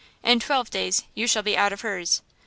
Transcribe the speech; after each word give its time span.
In 0.23 0.39
twelve 0.39 0.71
days 0.71 1.03
you 1.13 1.27
shall 1.27 1.43
be 1.43 1.55
out 1.55 1.71
of 1.71 1.81
hers!" 1.81 2.23